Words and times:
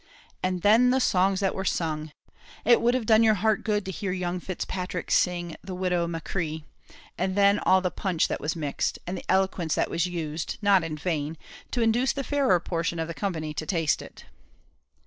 And 0.41 0.63
then 0.63 0.89
the 0.89 0.99
songs 0.99 1.41
that 1.41 1.53
were 1.53 1.63
sung! 1.63 2.11
It 2.65 2.81
would 2.81 2.95
have 2.95 3.05
done 3.05 3.21
your 3.21 3.35
heart 3.35 3.63
good 3.63 3.85
to 3.85 3.91
hear 3.91 4.11
young 4.11 4.39
Fitzpatrick 4.39 5.11
sing 5.11 5.55
the 5.63 5.75
"Widow 5.75 6.07
Machree;" 6.07 6.63
and 7.19 7.35
then 7.35 7.59
all 7.59 7.81
the 7.81 7.91
punch 7.91 8.27
that 8.27 8.41
was 8.41 8.55
mixed! 8.55 8.97
and 9.05 9.15
the 9.15 9.25
eloquence 9.29 9.75
that 9.75 9.91
was 9.91 10.07
used, 10.07 10.57
not 10.59 10.83
in 10.83 10.97
vain, 10.97 11.37
to 11.69 11.83
induce 11.83 12.13
the 12.13 12.23
fairer 12.23 12.59
portion 12.59 12.97
of 12.97 13.07
the 13.07 13.13
company 13.13 13.53
to 13.53 13.65
taste 13.67 14.01
it! 14.01 14.25